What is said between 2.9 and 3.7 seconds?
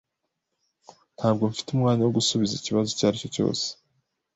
icyo ari cyo cyose.